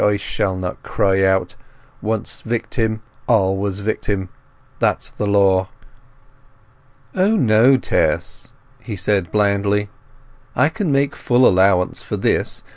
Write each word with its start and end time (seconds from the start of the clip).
I 0.03 0.17
shall 0.17 0.57
not 0.57 0.81
cry 0.81 1.23
out. 1.23 1.55
Once 2.01 2.41
victim, 2.41 3.03
always 3.27 3.81
victim—that's 3.81 5.11
the 5.11 5.27
law!" 5.27 5.67
"O 7.13 7.35
no, 7.35 7.73
no, 7.73 7.77
Tess," 7.77 8.51
he 8.79 8.95
said 8.95 9.31
blandly. 9.31 9.89
"I 10.55 10.69
can 10.69 10.91
make 10.91 11.15
full 11.15 11.47
allowance 11.47 12.01
for 12.01 12.17
this. 12.17 12.63